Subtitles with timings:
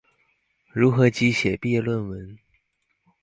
[0.71, 2.39] 如何撰寫畢業論文